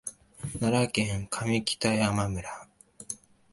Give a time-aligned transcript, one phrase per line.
[0.59, 2.67] 奈良県上北山村